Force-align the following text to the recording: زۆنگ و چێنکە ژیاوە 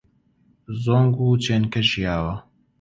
زۆنگ 0.83 1.15
و 1.21 1.27
چێنکە 1.43 1.81
ژیاوە 1.89 2.35